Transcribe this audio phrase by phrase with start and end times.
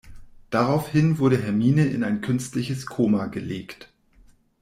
[0.49, 3.93] Daraufhin wurde Hermine in ein künstliches Koma gelegt.